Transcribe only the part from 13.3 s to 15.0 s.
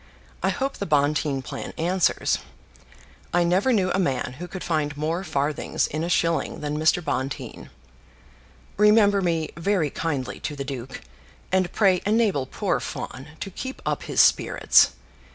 to keep up his spirits.